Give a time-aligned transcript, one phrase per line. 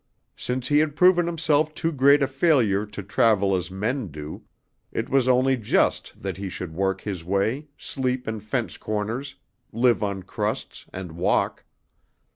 [0.35, 4.41] Since he had proven himself too great a failure to travel as men do,
[4.91, 9.35] it was only just that he should work his way, sleep in fence corners,
[9.71, 11.65] live on crusts and walk.